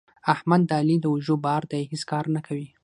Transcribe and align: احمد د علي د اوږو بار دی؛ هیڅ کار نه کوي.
احمد 0.33 0.61
د 0.69 0.71
علي 0.79 0.95
د 1.01 1.05
اوږو 1.11 1.35
بار 1.45 1.63
دی؛ 1.71 1.83
هیڅ 1.91 2.03
کار 2.11 2.25
نه 2.35 2.41
کوي. 2.47 2.67